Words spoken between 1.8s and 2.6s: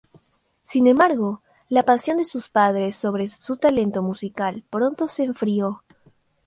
pasión de sus